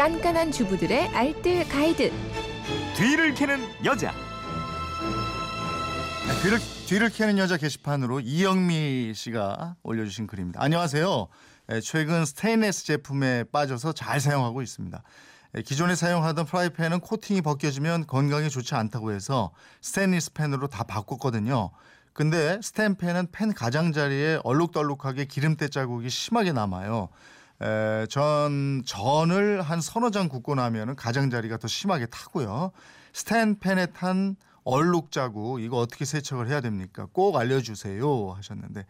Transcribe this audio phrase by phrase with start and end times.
[0.00, 2.10] 깐깐한 주부들의 알뜰 가이드.
[2.96, 4.12] 뒤를 캐는 여자.
[6.26, 10.62] 네, 뒤를, 뒤를 캐는 여자 게시판으로 이영미 씨가 올려주신 글입니다.
[10.62, 11.28] 안녕하세요.
[11.72, 15.02] 예, 최근 스테인레스 제품에 빠져서 잘 사용하고 있습니다.
[15.58, 19.50] 예, 기존에 사용하던 프라이팬은 코팅이 벗겨지면 건강에 좋지 않다고 해서
[19.82, 21.72] 스테인리스 팬으로 다 바꿨거든요.
[22.14, 27.10] 근데 스텐팬은 팬 가장자리에 얼룩덜룩하게 기름때 자국이 심하게 남아요.
[27.62, 32.72] 에, 전 전을 한 서너 장 굽고 나면은 가장자리가 더 심하게 타고요.
[33.12, 37.06] 스탠팬에 탄 얼룩 자국 이거 어떻게 세척을 해야 됩니까?
[37.12, 38.84] 꼭 알려주세요 하셨는데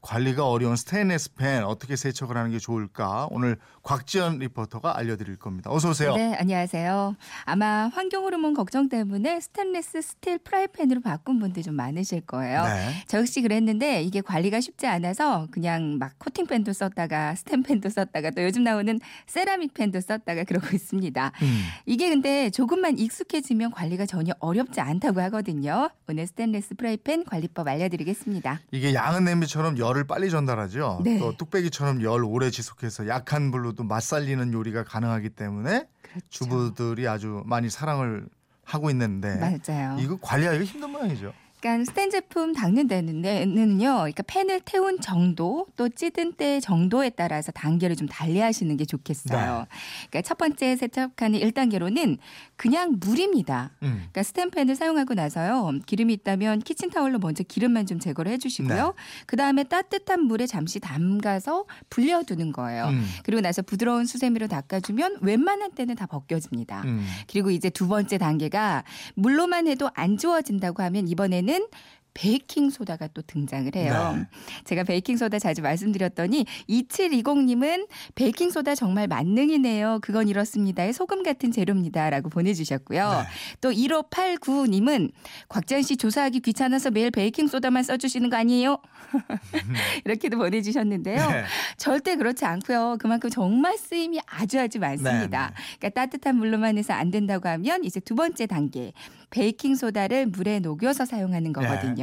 [0.00, 3.28] 관리가 어려운 스테인레스 팬 어떻게 세척을 하는 게 좋을까?
[3.30, 5.70] 오늘 곽지연 리포터가 알려드릴 겁니다.
[5.72, 6.14] 어서 오세요.
[6.14, 7.16] 네, 안녕하세요.
[7.44, 12.64] 아마 환경 호르몬 걱정 때문에 스테인레스 스틸 프라이팬으로 바꾼 분들 좀 많으실 거예요.
[12.64, 13.04] 네.
[13.06, 18.30] 저 역시 그랬는데 이게 관리가 쉽지 않아서 그냥 막 코팅 팬도 썼다가 스텐 팬도 썼다가
[18.30, 21.32] 또 요즘 나오는 세라믹 팬도 썼다가 그러고 있습니다.
[21.42, 21.62] 음.
[21.86, 25.90] 이게 근데 조금만 익숙해지면 관리가 전혀 어렵지 않다고 하거든요.
[26.08, 28.60] 오늘 스테인레스 프라이팬 관리법 알려드리겠습니다.
[28.70, 31.00] 이게 양은 냄비처럼 열을 빨리 전달하죠.
[31.04, 31.18] 네.
[31.18, 36.26] 또 뚝배기처럼 열 오래 지속해서 약한 불로도 맛살리는 요리가 가능하기 때문에 그렇죠.
[36.30, 38.26] 주부들이 아주 많이 사랑을
[38.64, 39.96] 하고 있는데 맞아요.
[40.00, 41.32] 이거 관리하기가 힘든 모양이죠.
[41.62, 47.94] 그러니까 스텐 제품 닦는 데는요, 그러니까 팬을 태운 정도 또 찌든 때 정도에 따라서 단계를
[47.94, 49.66] 좀 달리하시는 게 좋겠어요.
[50.10, 52.18] 그러니까 첫 번째 세척하는 1단계로는
[52.56, 53.70] 그냥 물입니다.
[53.82, 53.94] 음.
[53.94, 58.86] 그러니까 스텐팬을 사용하고 나서요 기름이 있다면 키친타월로 먼저 기름만 좀 제거를 해주시고요.
[58.86, 58.92] 네.
[59.26, 62.86] 그 다음에 따뜻한 물에 잠시 담가서 불려두는 거예요.
[62.86, 63.06] 음.
[63.22, 66.82] 그리고 나서 부드러운 수세미로 닦아주면 웬만한 때는 다 벗겨집니다.
[66.86, 67.06] 음.
[67.30, 68.82] 그리고 이제 두 번째 단계가
[69.14, 71.68] 물로만 해도 안 지워진다고 하면 이번에는 있는
[72.14, 74.14] 베이킹 소다가 또 등장을 해요.
[74.16, 74.26] 네.
[74.64, 80.00] 제가 베이킹 소다 자주 말씀드렸더니 2720님은 베이킹 소다 정말 만능이네요.
[80.02, 83.08] 그건 이렇습니다의 소금 같은 재료입니다라고 보내주셨고요.
[83.10, 83.24] 네.
[83.60, 85.10] 또 1589님은
[85.48, 88.78] 곽지연 씨 조사하기 귀찮아서 매일 베이킹 소다만 써주시는 거 아니에요?
[90.04, 91.30] 이렇게도 보내주셨는데요.
[91.30, 91.44] 네.
[91.76, 92.96] 절대 그렇지 않고요.
[92.98, 95.48] 그만큼 정말 쓰임이 아주 아주 많습니다.
[95.48, 98.92] 네, 그러니까 따뜻한 물로만 해서 안 된다고 하면 이제 두 번째 단계
[99.30, 102.01] 베이킹 소다를 물에 녹여서 사용하는 거거든요.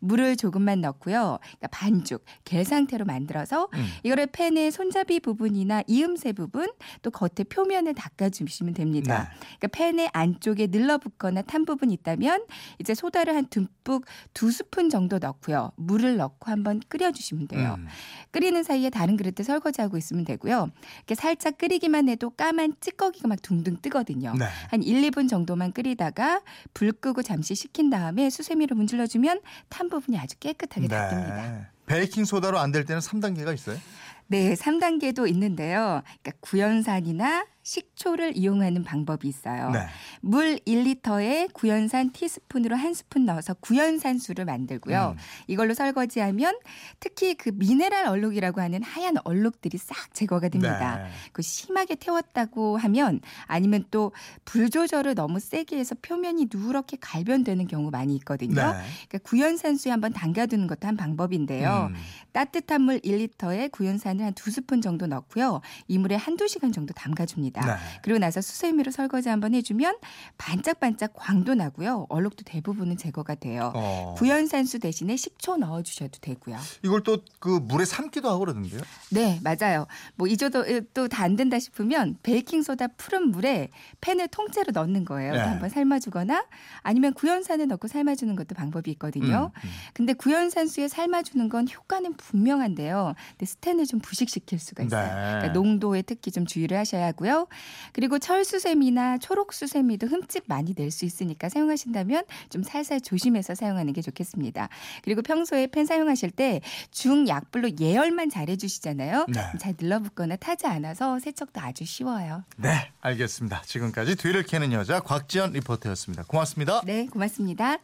[0.00, 1.38] 물을 조금만 넣고요.
[1.40, 3.86] 그러니까 반죽 겔 상태로 만들어서 음.
[4.02, 6.70] 이거를 팬의 손잡이 부분이나 이음새 부분
[7.02, 9.30] 또 겉에 표면을 닦아주시면 됩니다.
[9.32, 9.38] 네.
[9.58, 12.46] 그러니까 팬의 안쪽에 늘러붙거나 탄 부분이 있다면
[12.78, 14.04] 이제 소다를 한 듬뿍
[14.34, 15.72] 두 스푼 정도 넣고요.
[15.76, 17.76] 물을 넣고 한번 끓여주시면 돼요.
[17.78, 17.86] 음.
[18.30, 20.70] 끓이는 사이에 다른 그릇에 설거지하고 있으면 되고요.
[20.98, 24.34] 이렇게 살짝 끓이기만 해도 까만 찌꺼기가 막 둥둥 뜨거든요.
[24.38, 24.46] 네.
[24.68, 26.42] 한 1, 2분 정도만 끓이다가
[26.74, 29.27] 불 끄고 잠시 식힌 다음에 수세미로 문질러주면
[29.68, 31.36] 탄 부분이 아주 깨끗하게 닦입니다.
[31.50, 31.66] 네.
[31.86, 33.78] 베이킹 소다로 안 될 때는 3단계가 있어요.
[34.26, 36.02] 네, 3단계도 있는데요.
[36.22, 39.70] 그러니까 구연산이나 식초를 이용하는 방법이 있어요.
[39.70, 39.86] 네.
[40.22, 45.14] 물 1리터에 구연산 티스푼으로 한 스푼 넣어서 구연산수를 만들고요.
[45.16, 45.22] 음.
[45.48, 46.58] 이걸로 설거지하면
[46.98, 50.96] 특히 그 미네랄 얼룩이라고 하는 하얀 얼룩들이 싹 제거가 됩니다.
[51.02, 51.10] 네.
[51.32, 54.12] 그 심하게 태웠다고 하면 아니면 또
[54.44, 58.54] 불 조절을 너무 세게 해서 표면이 누렇게 갈변되는 경우 많이 있거든요.
[58.54, 58.78] 네.
[59.08, 61.88] 그러니까 구연산수에 한번 담가두는 것도 한 방법인데요.
[61.90, 61.94] 음.
[62.32, 65.60] 따뜻한 물 1리터에 구연산을 한 두 스푼 정도 넣고요.
[65.88, 67.57] 이 물에 한두 시간 정도 담가줍니다.
[67.66, 67.72] 네.
[68.02, 69.98] 그리고 나서 수세미로 설거지 한번 해주면
[70.38, 72.06] 반짝반짝 광도 나고요.
[72.08, 73.72] 얼룩도 대부분은 제거가 돼요.
[73.74, 74.14] 어.
[74.16, 76.56] 구연산수 대신에 식초 넣어주셔도 되고요.
[76.84, 78.80] 이걸 또 그 물에 삶기도 하고 그러던데요.
[79.10, 79.86] 네, 맞아요.
[80.16, 80.64] 뭐 이조도
[80.94, 83.68] 또 다 안 된다 싶으면 베이킹 소다 푸른 물에
[84.00, 85.32] 팬을 통째로 넣는 거예요.
[85.32, 85.38] 네.
[85.40, 86.46] 한번 삶아주거나
[86.82, 89.50] 아니면 구연산을 넣고 삶아주는 것도 방법이 있거든요.
[89.54, 89.70] 음, 음.
[89.94, 93.14] 근데 구연산수에 삶아주는 건 효과는 분명한데요.
[93.32, 95.02] 근데 스텐을 좀 부식시킬 수가 있어요.
[95.06, 95.10] 네.
[95.10, 97.46] 그러니까 농도에 특히 좀 주의를 하셔야 하 고요.
[97.92, 104.70] 그리고 철수세미나 초록수세미도 흠집 많이 낼 수 있으니까 사용하신다면 좀 살살 조심해서 사용하는 게 좋겠습니다.
[105.02, 106.62] 그리고 평소에 펜 사용하실 때
[106.92, 109.26] 중약불로 예열만 잘 해주시잖아요.
[109.28, 109.40] 네.
[109.60, 112.42] 잘 늘러붙거나 타지 않아서 세척도 아주 쉬워요.
[112.56, 113.62] 네, 알겠습니다.
[113.66, 116.24] 지금까지 뒤를 캐는 여자 곽지연 리포터였습니다.
[116.24, 116.80] 고맙습니다.
[116.86, 117.78] 네, 고맙습니다.